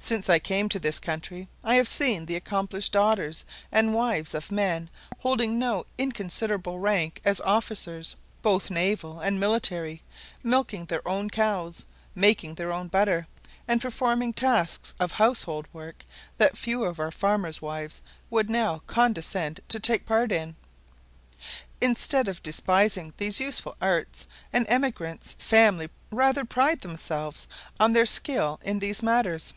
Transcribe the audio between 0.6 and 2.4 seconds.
to this country, I have seen the